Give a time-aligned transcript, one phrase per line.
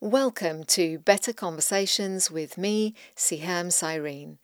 [0.00, 4.38] Welcome to Better Conversations with me, Siham Cyrene,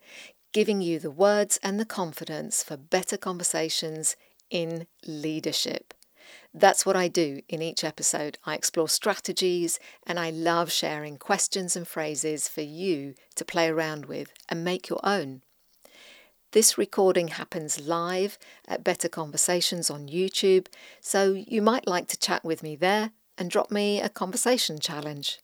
[0.51, 4.17] giving you the words and the confidence for better conversations
[4.49, 5.93] in leadership.
[6.53, 8.37] That's what I do in each episode.
[8.45, 14.07] I explore strategies and I love sharing questions and phrases for you to play around
[14.07, 15.41] with and make your own.
[16.51, 18.37] This recording happens live
[18.67, 20.67] at Better Conversations on YouTube,
[20.99, 25.39] so you might like to chat with me there and drop me a conversation challenge.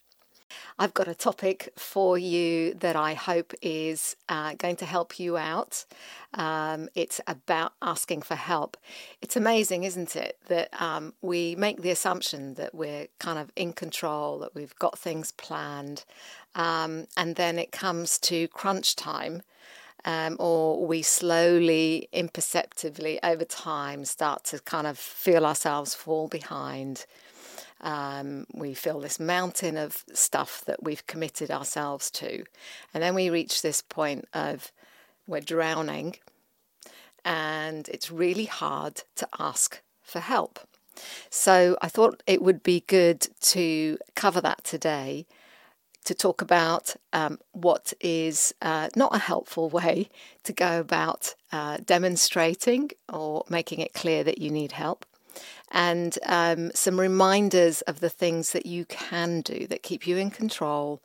[0.79, 5.37] I've got a topic for you that I hope is uh, going to help you
[5.37, 5.85] out.
[6.33, 8.77] Um, it's about asking for help.
[9.21, 13.73] It's amazing, isn't it, that um, we make the assumption that we're kind of in
[13.73, 16.05] control, that we've got things planned,
[16.55, 19.43] um, and then it comes to crunch time.
[20.03, 27.05] Um, or we slowly, imperceptibly over time start to kind of feel ourselves fall behind.
[27.81, 32.43] Um, we feel this mountain of stuff that we've committed ourselves to.
[32.93, 34.71] And then we reach this point of
[35.27, 36.15] we're drowning
[37.23, 40.59] and it's really hard to ask for help.
[41.29, 45.25] So I thought it would be good to cover that today
[46.03, 50.09] to talk about um, what is uh, not a helpful way
[50.43, 55.05] to go about uh, demonstrating or making it clear that you need help
[55.71, 60.31] and um, some reminders of the things that you can do that keep you in
[60.31, 61.01] control,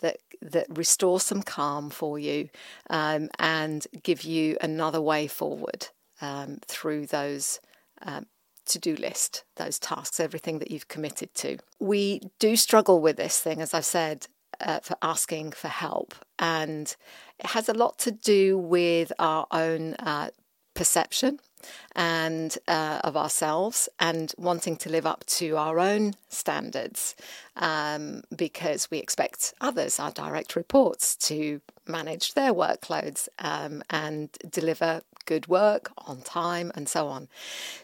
[0.00, 2.48] that that restore some calm for you,
[2.90, 5.88] um, and give you another way forward
[6.20, 7.60] um, through those.
[8.02, 8.26] Um,
[8.66, 11.56] to do list, those tasks, everything that you've committed to.
[11.80, 14.26] We do struggle with this thing, as I've said,
[14.60, 16.14] uh, for asking for help.
[16.38, 16.94] And
[17.38, 20.30] it has a lot to do with our own uh,
[20.74, 21.40] perception
[21.94, 27.14] and uh, of ourselves and wanting to live up to our own standards
[27.56, 35.00] um, because we expect others, our direct reports, to manage their workloads um, and deliver
[35.28, 37.28] good work on time and so on.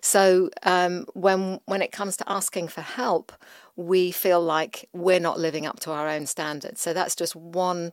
[0.00, 3.32] So um, when when it comes to asking for help,
[3.76, 6.81] we feel like we're not living up to our own standards.
[6.81, 7.93] So that's just one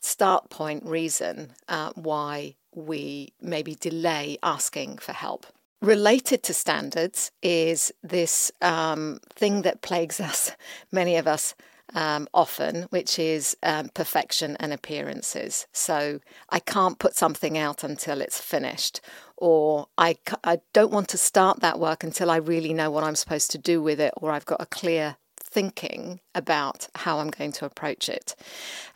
[0.00, 5.46] start point reason uh, why we maybe delay asking for help.
[5.82, 10.52] Related to standards is this um, thing that plagues us,
[10.92, 11.54] many of us
[11.94, 15.66] um, often, which is um, perfection and appearances.
[15.72, 16.20] So
[16.50, 19.00] I can't put something out until it's finished,
[19.36, 23.16] or I, I don't want to start that work until I really know what I'm
[23.16, 25.16] supposed to do with it, or I've got a clear
[25.50, 28.36] thinking about how I'm going to approach it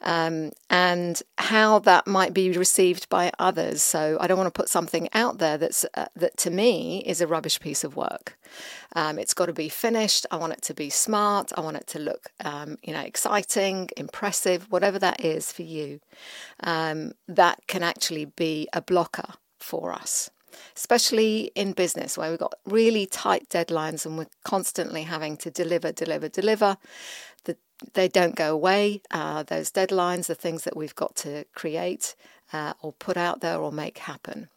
[0.03, 3.82] um, and how that might be received by others.
[3.82, 7.20] So I don't want to put something out there that's uh, that to me is
[7.20, 8.38] a rubbish piece of work.
[8.94, 10.26] Um, it's got to be finished.
[10.31, 11.53] I want it to be smart.
[11.56, 16.00] I want it to look, um, you know, exciting, impressive, whatever that is for you.
[16.60, 20.31] Um, that can actually be a blocker for us
[20.76, 25.92] especially in business where we've got really tight deadlines and we're constantly having to deliver,
[25.92, 26.76] deliver, deliver.
[27.44, 27.56] The,
[27.94, 29.03] they don't go away.
[29.10, 32.14] Uh, those deadlines, the things that we've got to create
[32.53, 34.48] uh, or put out there or make happen.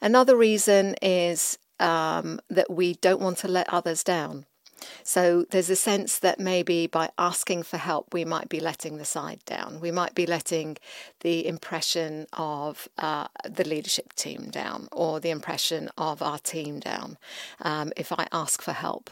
[0.00, 4.46] Another reason is um, that we don't want to let others down.
[5.02, 9.04] So there's a sense that maybe by asking for help, we might be letting the
[9.04, 9.80] side down.
[9.80, 10.76] We might be letting
[11.20, 17.18] the impression of uh, the leadership team down or the impression of our team down
[17.60, 19.10] um, if I ask for help.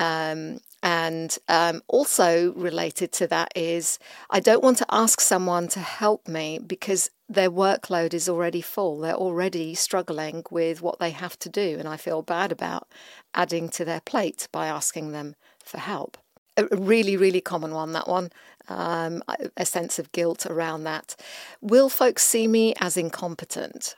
[0.00, 5.80] Um, and um, also related to that is, I don't want to ask someone to
[5.80, 8.98] help me because their workload is already full.
[8.98, 11.76] They're already struggling with what they have to do.
[11.78, 12.86] And I feel bad about
[13.34, 16.18] adding to their plate by asking them for help.
[16.58, 18.28] A really, really common one, that one.
[18.68, 19.22] Um,
[19.56, 21.16] a sense of guilt around that.
[21.62, 23.96] Will folks see me as incompetent?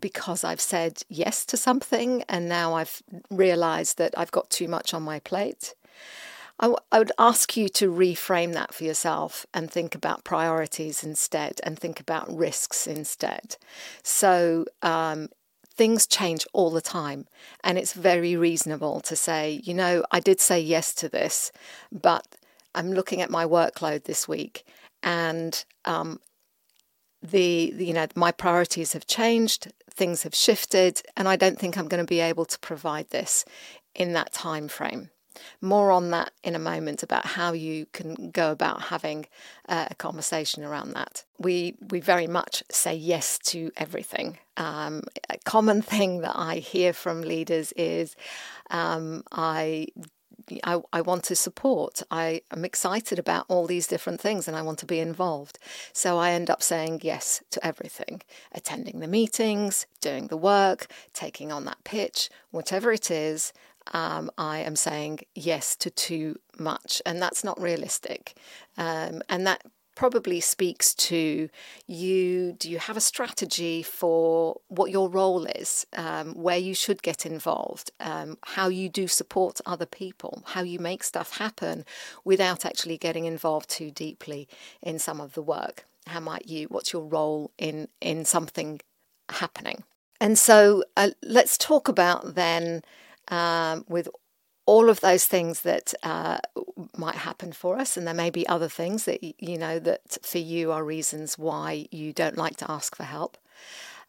[0.00, 4.94] Because I've said yes to something and now I've realized that I've got too much
[4.94, 5.74] on my plate.
[6.58, 11.02] I, w- I would ask you to reframe that for yourself and think about priorities
[11.02, 13.56] instead and think about risks instead.
[14.02, 15.28] So, um,
[15.74, 17.26] things change all the time,
[17.64, 21.52] and it's very reasonable to say, you know, I did say yes to this,
[21.90, 22.26] but
[22.74, 24.66] I'm looking at my workload this week,
[25.02, 26.20] and um,
[27.22, 31.88] the, you know my priorities have changed things have shifted and i don't think i'm
[31.88, 33.44] going to be able to provide this
[33.94, 35.10] in that time frame
[35.60, 39.26] more on that in a moment about how you can go about having
[39.68, 41.24] uh, a conversation around that.
[41.38, 44.38] We we very much say yes to everything.
[44.56, 48.16] Um, a common thing that I hear from leaders is,
[48.70, 49.88] um, I
[50.64, 52.02] I, I want to support.
[52.10, 55.58] I am excited about all these different things and I want to be involved.
[55.92, 61.52] So I end up saying yes to everything attending the meetings, doing the work, taking
[61.52, 63.52] on that pitch, whatever it is.
[63.92, 68.36] Um, I am saying yes to too much, and that's not realistic.
[68.76, 69.62] Um, and that
[70.00, 71.50] probably speaks to
[71.86, 72.52] you.
[72.52, 77.26] Do you have a strategy for what your role is, um, where you should get
[77.26, 81.84] involved, um, how you do support other people, how you make stuff happen
[82.24, 84.48] without actually getting involved too deeply
[84.80, 85.84] in some of the work?
[86.06, 86.64] How might you?
[86.68, 88.80] What's your role in in something
[89.28, 89.84] happening?
[90.18, 92.80] And so uh, let's talk about then
[93.28, 94.08] um, with
[94.70, 96.38] all of those things that uh,
[96.96, 100.38] might happen for us, and there may be other things that you know that for
[100.38, 103.36] you are reasons why you don't like to ask for help.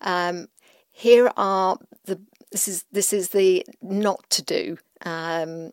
[0.02, 0.50] Um,
[0.92, 2.22] here are the
[2.52, 5.72] this is this is the not to do um,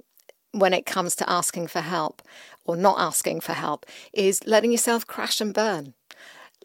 [0.52, 2.22] when it comes to asking for help
[2.64, 5.92] or not asking for help is letting yourself crash and burn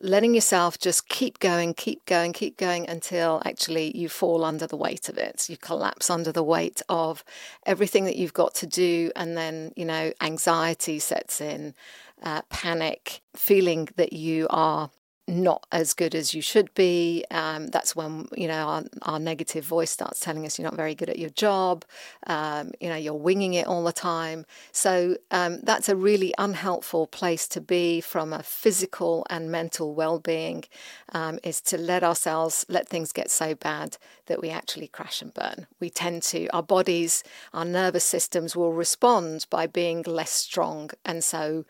[0.04, 4.76] letting yourself just keep going, keep going, keep going until actually you fall under the
[4.76, 5.50] weight of it.
[5.50, 7.24] You collapse under the weight of
[7.66, 11.74] everything that you've got to do, and then, you know, anxiety sets in,
[12.22, 14.90] uh, panic, feeling that you are
[15.28, 17.24] not as good as you should be.
[17.32, 20.96] Um, that's when you know our, our, negative voice starts telling us you're not very
[20.96, 21.86] good at your job.
[22.28, 24.46] Um, you know you're winging it all the time.
[24.72, 30.66] So um, that's a really unhelpful place to be from a physical and mental well-being.
[31.14, 35.34] Um, is to let ourselves let things get so bad that we actually crash and
[35.34, 35.68] burn.
[35.80, 37.24] We tend to our bodies,
[37.54, 41.66] our nervous systems will respond by being less strong, and so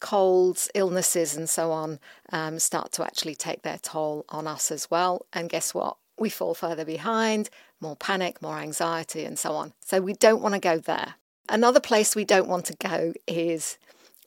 [0.00, 1.98] colds, illnesses, and so on
[2.32, 5.26] um, start to actually take their toll on us as well.
[5.32, 5.96] And guess what?
[6.18, 7.50] We fall further behind,
[7.80, 9.74] more panic, more anxiety, and so on.
[9.80, 11.14] So we don't want to go there.
[11.48, 13.78] Another place we don't want to go is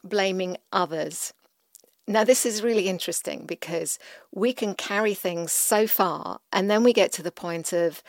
[0.04, 1.34] blaming others.
[2.08, 4.00] Now, this is really interesting because
[4.34, 8.02] we can carry things so far, and then we get to the point of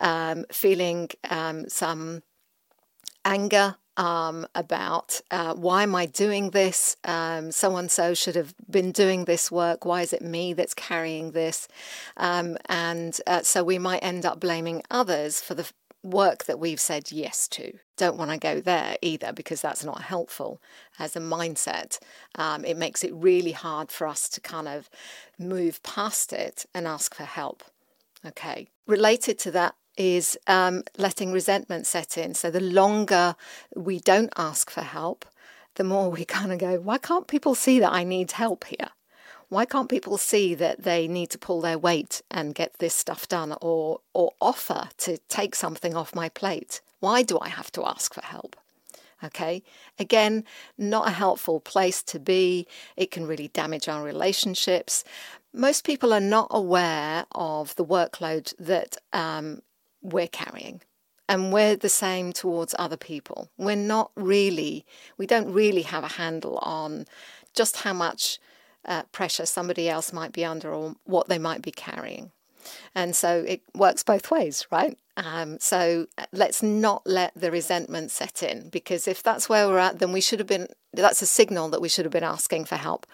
[0.00, 2.22] um, feeling um, some
[3.24, 6.96] anger um, about uh, why am I doing this?
[7.04, 9.84] So and so should have been doing this work.
[9.84, 11.68] Why is it me that's carrying this?
[12.16, 15.70] Um, and uh, so we might end up blaming others for the
[16.04, 17.72] work that we've said yes to.
[17.96, 20.62] Don't want to go there either because that's not helpful
[20.98, 21.98] as a mindset.
[22.36, 24.88] Um, it makes it really hard for us to kind of
[25.38, 27.64] move past it and ask for help.
[28.24, 28.68] Okay.
[28.86, 32.32] Related to that is um, letting resentment set in.
[32.32, 33.34] So the longer
[33.74, 35.26] we don't ask for help,
[35.74, 38.90] the more we kind of go, why can't people see that I need help here?
[39.50, 43.26] Why can't people see that they need to pull their weight and get this stuff
[43.28, 46.82] done or, or offer to take something off my plate?
[47.00, 48.56] Why do I have to ask for help?
[49.24, 49.64] Okay,
[49.98, 50.44] again,
[50.76, 52.68] not a helpful place to be.
[52.96, 55.02] It can really damage our relationships.
[55.52, 59.62] Most people are not aware of the workload that um,
[60.02, 60.80] we're carrying.
[61.28, 63.50] And we're the same towards other people.
[63.58, 64.86] We're not really,
[65.18, 67.04] we don't really have a handle on
[67.52, 68.38] just how much
[68.86, 72.30] uh, pressure somebody else might be under or what they might be carrying.
[72.94, 74.98] And so it works both ways, right?
[75.16, 79.78] Um, so uh, let's not let the resentment set in because if that's where we're
[79.78, 82.64] at, then we should have been, that's a signal that we should have been asking
[82.66, 83.06] for help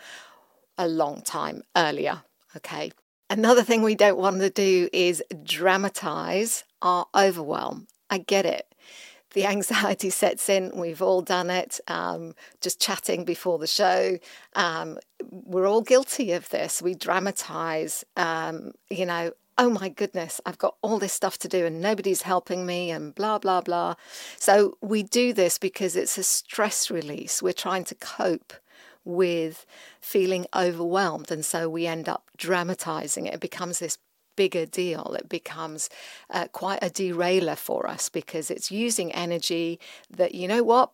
[0.77, 2.23] a long time earlier.
[2.57, 2.93] Okay.
[3.31, 7.89] Another thing we don't want to do is dramatize our overwhelm.
[8.11, 8.73] I get it.
[9.33, 10.71] The anxiety sets in.
[10.77, 11.81] We've all done it.
[11.89, 14.19] Um, just chatting before the show.
[14.55, 14.99] Um,
[15.31, 16.81] we're all guilty of this.
[16.81, 21.65] We dramatize, um, you know, oh my goodness, I've got all this stuff to do
[21.65, 23.95] and nobody's helping me and blah, blah, blah.
[24.39, 27.43] So we do this because it's a stress release.
[27.43, 28.53] We're trying to cope
[29.05, 29.67] with
[30.01, 31.31] feeling overwhelmed.
[31.31, 33.35] And so we end up dramatizing it.
[33.35, 33.99] It becomes this
[34.37, 35.15] bigger deal.
[35.19, 35.89] It becomes
[36.31, 40.93] uh, quite a derailer for us because it's using energy that, you know what,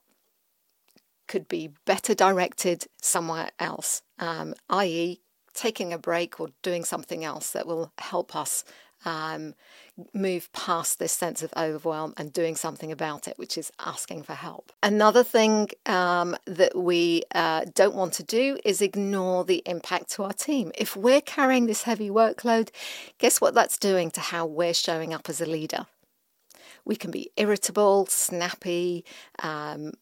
[1.29, 5.21] could be better directed somewhere else, um, i.e.,
[5.55, 8.65] taking a break or doing something else that will help us
[9.05, 9.55] um,
[10.15, 14.35] move past this sense of overwhelm and doing something about it, which is asking for
[14.35, 14.73] help.
[14.83, 20.25] Another thing um, that we uh, don't want to do is ignore the impact to
[20.25, 20.73] our team.
[20.77, 22.71] If we're carrying this heavy workload,
[23.19, 25.87] guess what that's doing to how we're showing up as a leader?
[26.85, 29.05] We can be irritable, snappy,
[29.43, 29.93] um,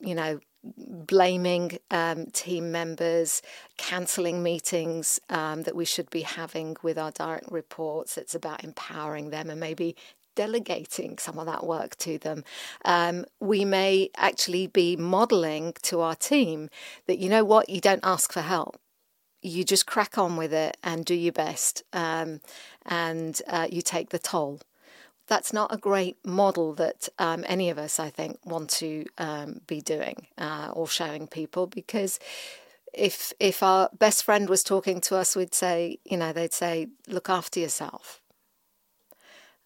[0.00, 3.42] you know, blaming um, team members,
[3.76, 8.18] cancelling meetings um, that we should be having with our direct reports.
[8.18, 9.96] It's about empowering them and maybe
[10.34, 12.44] delegating some of that work to them.
[12.84, 16.70] Um, we may actually be modeling to our team
[17.06, 18.78] that, you know what, you don't ask for help.
[19.42, 22.40] You just crack on with it and do your best, um,
[22.86, 24.60] and uh, you take the toll
[25.28, 29.60] that's not a great model that um, any of us, I think, want to um,
[29.66, 32.18] be doing uh, or showing people because
[32.94, 36.88] if if our best friend was talking to us, we'd say, you know, they'd say,
[37.06, 38.20] look after yourself,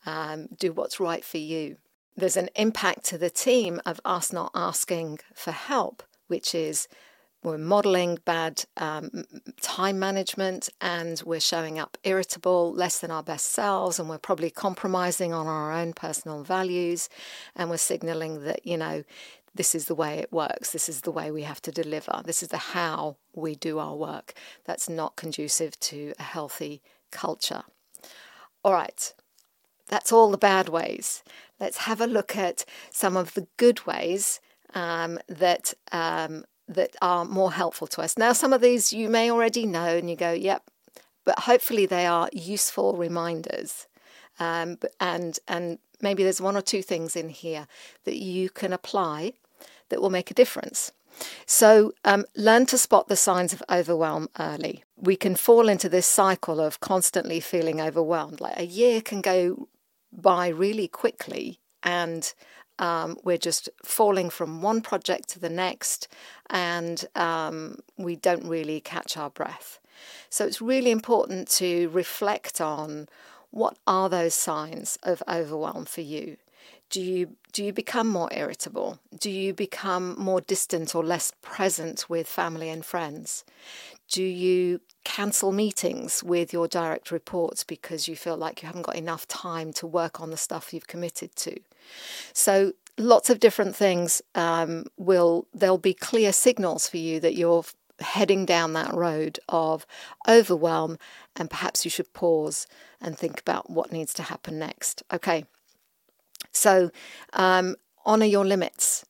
[0.04, 1.76] um, do what's right for you.
[2.16, 6.88] There's an impact to the team of us not asking for help, which is
[7.42, 9.24] we're modeling bad um,
[9.60, 14.50] time management and we're showing up irritable, less than our best selves, and we're probably
[14.50, 17.08] compromising on our own personal values.
[17.56, 19.02] And we're signaling that, you know,
[19.54, 22.42] this is the way it works, this is the way we have to deliver, this
[22.42, 24.32] is the how we do our work.
[24.64, 26.80] That's not conducive to a healthy
[27.10, 27.64] culture.
[28.64, 29.12] All right,
[29.88, 31.22] that's all the bad ways.
[31.60, 34.40] Let's have a look at some of the good ways
[34.74, 38.16] um, that um, that are more helpful to us.
[38.18, 40.62] Now, some of these you may already know, and you go, yep,
[41.24, 43.86] but hopefully they are useful reminders.
[44.40, 47.66] Um, and and maybe there's one or two things in here
[48.04, 49.34] that you can apply
[49.88, 50.92] that will make a difference.
[51.46, 54.84] So, um, learn to spot the signs of overwhelm early.
[54.96, 58.40] We can fall into this cycle of constantly feeling overwhelmed.
[58.40, 59.68] Like a year can go
[60.10, 62.32] by really quickly, and
[62.78, 66.08] um, we're just falling from one project to the next,
[66.50, 69.78] and um, we don't really catch our breath.
[70.28, 73.08] So it's really important to reflect on
[73.50, 76.38] what are those signs of overwhelm for you.
[76.92, 78.98] Do you do you become more irritable?
[79.18, 83.44] Do you become more distant or less present with family and friends?
[84.10, 88.96] Do you cancel meetings with your direct reports because you feel like you haven't got
[88.96, 91.58] enough time to work on the stuff you've committed to?
[92.34, 97.64] So lots of different things um, will there'll be clear signals for you that you're
[98.00, 99.86] heading down that road of
[100.28, 100.98] overwhelm
[101.36, 102.66] and perhaps you should pause
[103.00, 105.44] and think about what needs to happen next okay
[106.52, 106.90] so
[107.32, 109.04] um, honor your limits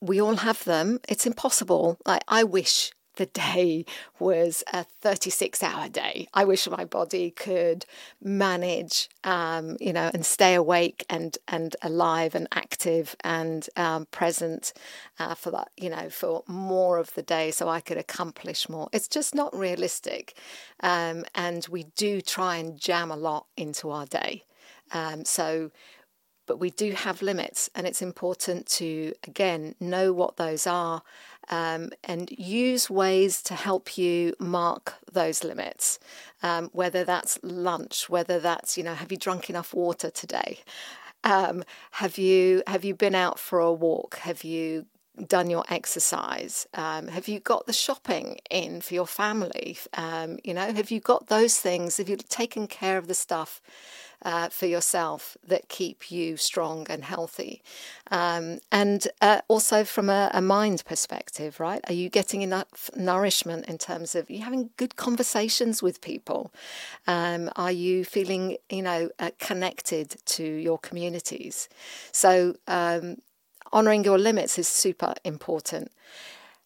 [0.00, 3.84] we all have them it's impossible like i wish the day
[4.18, 6.26] was a 36 hour day.
[6.34, 7.86] I wish my body could
[8.22, 14.72] manage, um, you know, and stay awake and, and alive and active and um, present
[15.18, 18.88] uh, for that, you know, for more of the day so I could accomplish more.
[18.92, 20.36] It's just not realistic.
[20.80, 24.44] Um, and we do try and jam a lot into our day.
[24.92, 25.70] Um, so,
[26.46, 31.02] but we do have limits, and it's important to, again, know what those are
[31.48, 35.98] um, and use ways to help you mark those limits.
[36.42, 40.60] Um, whether that's lunch, whether that's, you know, have you drunk enough water today?
[41.22, 44.18] Um, have you have you been out for a walk?
[44.18, 44.86] Have you
[45.26, 46.66] done your exercise?
[46.74, 49.78] Um, have you got the shopping in for your family?
[49.94, 51.98] Um, you know, have you got those things?
[51.98, 53.60] Have you taken care of the stuff
[54.22, 57.62] uh, for yourself that keep you strong and healthy?
[58.10, 61.80] Um, and uh, also from a, a, mind perspective, right?
[61.88, 66.52] Are you getting enough nourishment in terms of you having good conversations with people?
[67.06, 71.68] Um, are you feeling, you know, uh, connected to your communities?
[72.12, 73.18] So um,
[73.74, 75.92] honoring your limits is super important.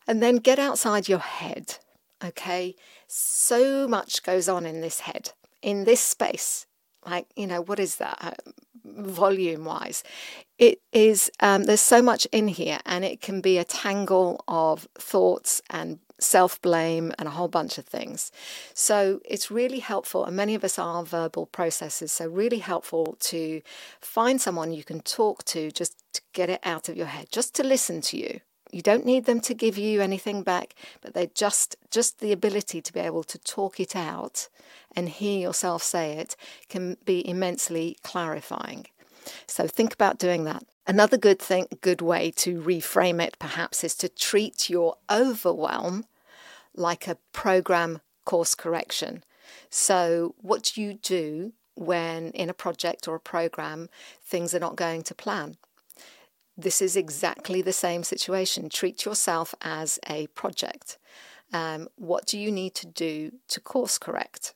[0.06, 1.78] And then get outside your head.
[2.24, 2.74] Okay,
[3.06, 6.66] so much goes on in this head, in this space
[7.06, 8.50] like you know what is that uh,
[8.84, 10.02] volume wise
[10.58, 14.88] it is um, there's so much in here and it can be a tangle of
[14.98, 18.32] thoughts and self blame and a whole bunch of things.
[18.74, 23.62] So it's really helpful, and many of us are verbal processors, so really helpful to
[24.00, 27.54] find someone you can talk to just to get it out of your head, just
[27.56, 28.40] to listen to you.
[28.70, 32.82] You don't need them to give you anything back, but they just just the ability
[32.82, 34.48] to be able to talk it out
[34.94, 36.36] and hear yourself say it
[36.68, 38.86] can be immensely clarifying.
[39.46, 40.64] So think about doing that.
[40.88, 46.06] Another good thing, good way to reframe it perhaps is to treat your overwhelm
[46.74, 49.22] like a program course correction.
[49.70, 53.88] So what do you do when in a project or a program
[54.24, 55.58] things are not going to plan?
[56.58, 58.68] this is exactly the same situation.
[58.68, 60.98] Treat yourself as a project.
[61.52, 64.54] Um, what do you need to do to course correct?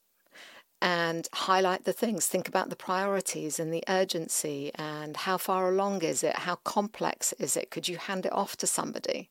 [0.83, 2.27] And highlight the things.
[2.27, 6.35] Think about the priorities and the urgency and how far along is it?
[6.39, 7.71] How complex is it?
[7.71, 9.31] Could you hand it off to somebody?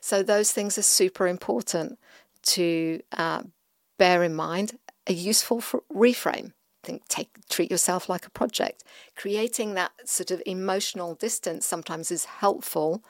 [0.00, 2.00] So, those things are super important
[2.56, 3.44] to uh,
[3.96, 4.78] bear in mind.
[5.06, 5.60] A useful
[5.94, 6.52] reframe.
[6.82, 8.84] Think take treat yourself like a project.
[9.16, 13.02] Creating that sort of emotional distance sometimes is helpful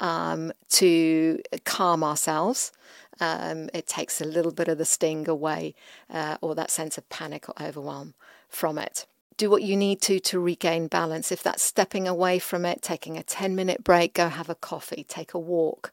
[0.00, 2.72] um, to calm ourselves.
[3.20, 5.74] Um, it takes a little bit of the sting away
[6.08, 8.14] uh, or that sense of panic or overwhelm
[8.48, 9.06] from it
[9.38, 11.32] do what you need to to regain balance.
[11.32, 15.06] If that's stepping away from it, taking a 10 minute break, go have a coffee,
[15.08, 15.92] take a walk,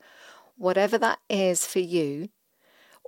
[0.58, 2.30] whatever that is for you.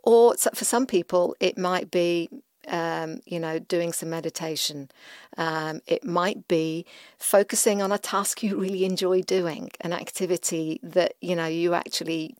[0.03, 2.29] Or for some people, it might be,
[2.67, 4.89] um, you know, doing some meditation.
[5.37, 6.85] Um, it might be
[7.17, 12.35] focusing on a task you really enjoy doing, an activity that, you know, you actually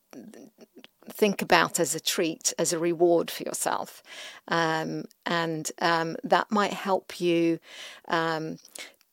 [1.10, 4.04] think about as a treat, as a reward for yourself.
[4.48, 7.60] Um, and um, that might help you
[8.08, 8.58] um,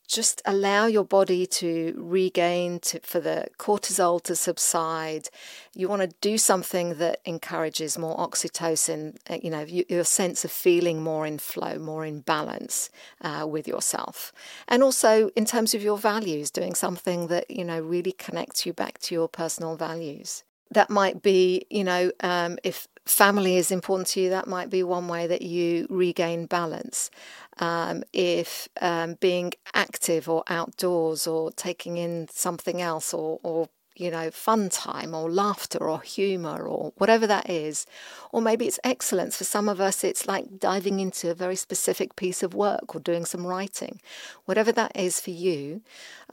[0.06, 5.28] just allow your body to regain, to, for the cortisol to subside.
[5.74, 10.50] You want to do something that encourages more oxytocin, uh, you know, your sense of
[10.50, 14.32] feeling more in flow, more in balance uh, with yourself.
[14.68, 18.72] And also in terms of your values, doing something that, you know, really connects you
[18.72, 24.08] back to your personal values that might be, you know, um, if family is important
[24.08, 27.10] to you, that might be one way that you regain balance.
[27.58, 34.10] Um, if um, being active or outdoors or taking in something else or, or you
[34.10, 37.86] know, fun time or laughter or humor or whatever that is.
[38.32, 39.36] Or maybe it's excellence.
[39.36, 43.00] For some of us, it's like diving into a very specific piece of work or
[43.00, 44.00] doing some writing.
[44.44, 45.82] Whatever that is for you,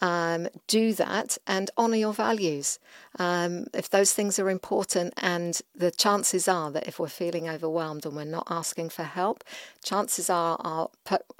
[0.02, 2.80] um, do that and honor your values.
[3.20, 8.06] Um, if those things are important, and the chances are that if we're feeling overwhelmed
[8.06, 9.44] and we're not asking for help,
[9.84, 10.90] chances are our,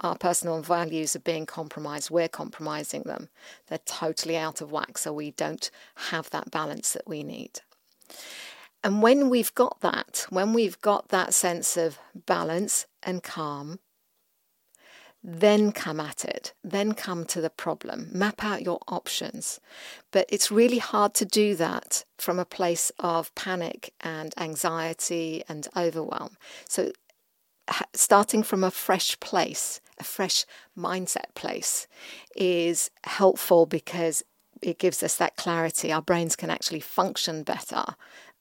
[0.00, 2.10] our personal values are being compromised.
[2.10, 3.28] We're compromising them.
[3.68, 5.70] They're totally out of whack, so we don't
[6.12, 7.60] have that balance that we need.
[8.84, 13.78] And when we've got that, when we've got that sense of balance and calm,
[15.24, 19.60] then come at it, then come to the problem, map out your options.
[20.10, 25.68] But it's really hard to do that from a place of panic and anxiety and
[25.76, 26.36] overwhelm.
[26.68, 26.90] So,
[27.94, 30.44] starting from a fresh place, a fresh
[30.76, 31.86] mindset place,
[32.34, 34.24] is helpful because
[34.62, 35.92] it gives us that clarity.
[35.92, 37.84] Our brains can actually function better.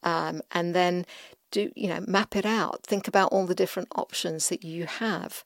[0.03, 1.05] Um, and then
[1.51, 5.43] do you know map it out think about all the different options that you have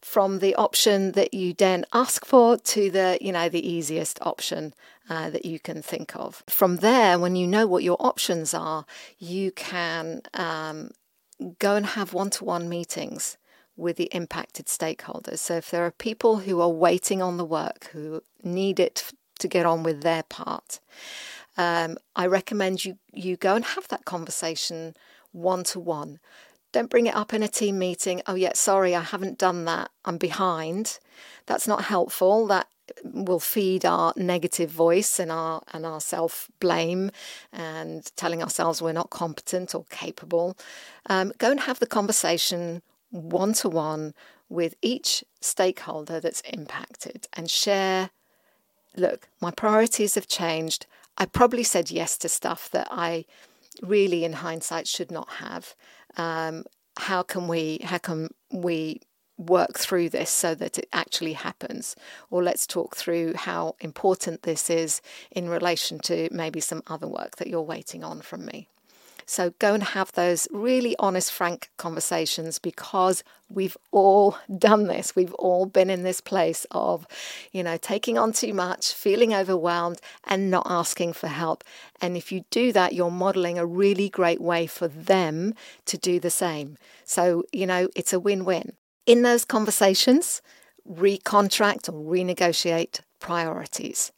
[0.00, 4.74] from the option that you then ask for to the you know the easiest option
[5.08, 8.84] uh, that you can think of from there when you know what your options are
[9.18, 10.90] you can um,
[11.58, 13.36] go and have one-to-one meetings
[13.76, 17.88] with the impacted stakeholders so if there are people who are waiting on the work
[17.92, 20.80] who need it to get on with their part
[21.56, 24.94] um, I recommend you you go and have that conversation
[25.32, 26.18] one to one.
[26.72, 28.22] Don't bring it up in a team meeting.
[28.26, 29.90] Oh, yeah, sorry, I haven't done that.
[30.06, 30.98] I'm behind.
[31.44, 32.46] That's not helpful.
[32.46, 32.68] That
[33.04, 37.10] will feed our negative voice and our and our self blame
[37.52, 40.56] and telling ourselves we're not competent or capable.
[41.06, 44.14] Um, go and have the conversation one to one
[44.48, 48.10] with each stakeholder that's impacted and share.
[48.96, 50.86] Look, my priorities have changed.
[51.18, 53.24] I probably said yes to stuff that I
[53.82, 55.74] really, in hindsight, should not have.
[56.16, 56.64] Um,
[56.98, 57.80] how can we?
[57.84, 59.00] How can we
[59.38, 61.96] work through this so that it actually happens?
[62.30, 65.00] Or let's talk through how important this is
[65.30, 68.68] in relation to maybe some other work that you're waiting on from me.
[69.26, 75.14] So go and have those really honest, frank conversations because we've all done this.
[75.16, 77.06] We've all been in this place of,
[77.52, 81.64] you know, taking on too much, feeling overwhelmed, and not asking for help.
[82.00, 85.54] And if you do that, you're modeling a really great way for them
[85.86, 86.76] to do the same.
[87.04, 88.72] So, you know, it's a win win.
[89.06, 90.42] In those conversations,
[90.88, 94.12] recontract or renegotiate priorities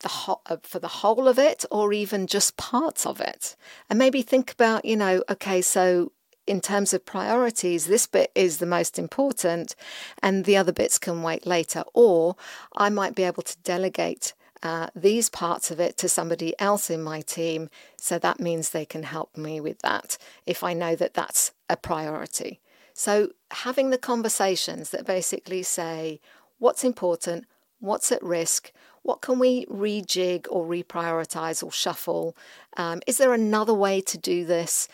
[0.00, 3.56] the ho- uh, for the whole of it or even just parts of it?
[3.88, 6.12] And maybe think about you know okay so
[6.46, 9.74] in terms of priorities this bit is the most important
[10.22, 11.84] and the other bits can wait later.
[11.94, 12.36] Or
[12.76, 17.02] i might be able to delegate uh, these parts of it to somebody else in
[17.02, 17.68] my team.
[17.98, 21.76] So that means they can help me with that if i know that that's a
[21.76, 22.60] priority.
[22.94, 26.20] So having the conversations that basically say
[26.58, 27.46] what's important
[27.78, 28.72] what's at risk
[29.06, 32.36] what can we rejig or reprioritize or shuffle?
[32.76, 34.88] Um, is there another way to do this?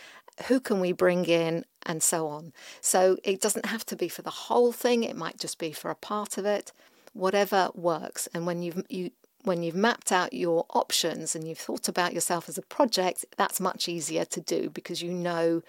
[0.48, 1.64] Who can we bring in?
[1.84, 2.52] And so on.
[2.82, 5.90] So it doesn't have to be for the whole thing, it might just be for
[5.90, 6.72] a part of it,
[7.14, 8.28] whatever works.
[8.34, 9.12] And when you you
[9.44, 13.60] when you've mapped out your options and you've thought about yourself as a project, that's
[13.60, 15.62] much easier to do because you know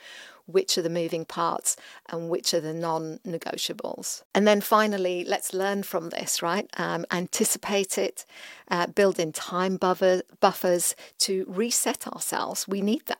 [0.46, 1.78] which are the moving parts
[2.10, 4.24] and which are the non negotiables.
[4.36, 6.70] And then finally, let's learn from this, right?
[6.78, 8.26] Um, anticipate it,
[8.70, 12.68] uh, build in time buffer, buffers to reset ourselves.
[12.68, 13.20] We need that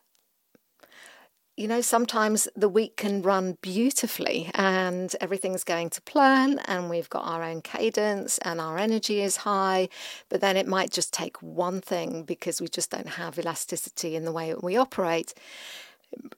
[1.56, 7.08] you know, sometimes the week can run beautifully and everything's going to plan and we've
[7.08, 9.88] got our own cadence and our energy is high,
[10.28, 14.24] but then it might just take one thing because we just don't have elasticity in
[14.24, 15.32] the way we operate.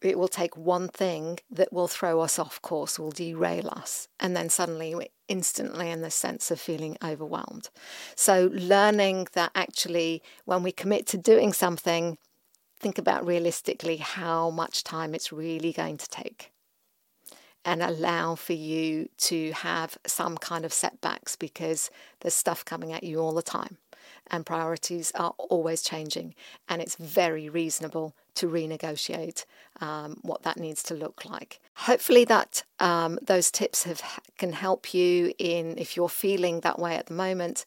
[0.02, 4.36] It will take one thing that will throw us off course, will derail us, and
[4.36, 7.68] then suddenly we're instantly in the sense of feeling overwhelmed.
[8.14, 12.16] So, learning that actually, when we commit to doing something,
[12.78, 16.52] think about realistically how much time it's really going to take
[17.64, 23.02] and allow for you to have some kind of setbacks because there's stuff coming at
[23.02, 23.78] you all the time
[24.28, 26.34] and priorities are always changing
[26.68, 29.44] and it's very reasonable to renegotiate
[29.80, 31.58] um, what that needs to look like.
[31.74, 34.02] Hopefully that um, those tips have
[34.38, 37.64] can help you in if you're feeling that way at the moment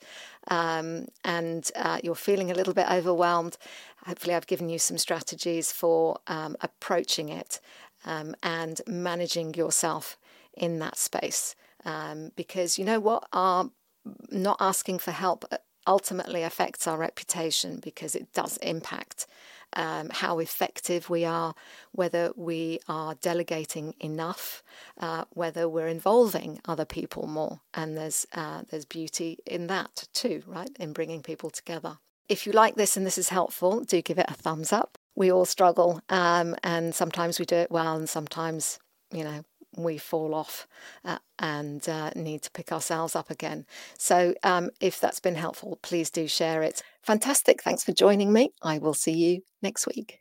[0.50, 3.58] um, and uh, you're feeling a little bit overwhelmed
[4.06, 7.60] hopefully i've given you some strategies for um, approaching it
[8.06, 10.18] um, and managing yourself
[10.54, 13.70] in that space um, because you know what our
[14.32, 15.46] not asking for help
[15.88, 19.26] ultimately affects our reputation because it does impact
[19.74, 21.54] um, how effective we are,
[21.92, 24.64] whether we are delegating enough,
[25.00, 30.44] uh, whether we're involving other people more, and there's uh, there's beauty in that too,
[30.48, 30.72] right?
[30.80, 32.00] In bringing people together.
[32.30, 34.98] If you like this and this is helpful, do give it a thumbs up.
[35.15, 38.80] We all struggle, um, and sometimes we do it well, and sometimes
[39.12, 39.44] you know
[39.76, 40.68] we fall off
[41.04, 43.65] uh, and uh, need to pick ourselves up again.
[43.98, 46.82] So, um, if that's been helpful, please do share it.
[47.02, 47.62] Fantastic.
[47.62, 48.52] Thanks for joining me.
[48.62, 50.20] I will see you next week.